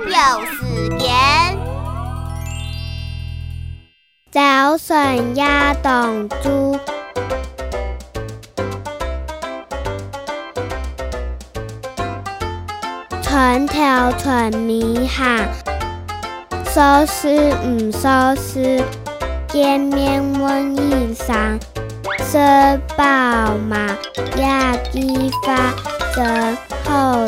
[0.00, 1.58] 有时间
[4.30, 6.78] 早笋鸭董猪
[13.20, 15.24] 寸条寸米好
[16.64, 18.82] 收拾唔收拾
[19.48, 21.60] 见面问一声
[22.18, 22.38] 吃
[22.96, 23.04] 饱
[23.68, 23.94] 吗
[24.38, 25.74] 要记发
[26.16, 27.26] 等后